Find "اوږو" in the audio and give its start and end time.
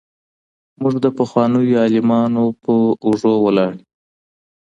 3.05-3.33